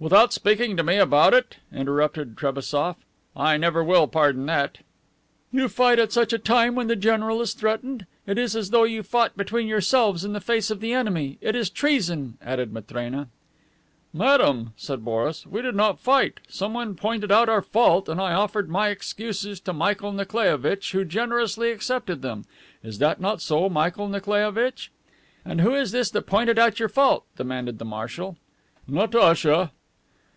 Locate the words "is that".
22.84-23.20